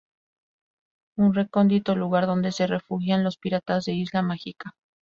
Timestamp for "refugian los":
2.65-3.37